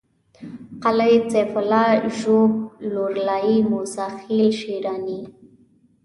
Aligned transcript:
قلعه 0.83 1.29
سيف 1.33 1.51
الله 1.61 1.87
ژوب 2.19 2.51
لورلايي 2.93 3.57
موسی 3.69 4.07
خېل 4.21 4.47
شېراني 4.59 5.21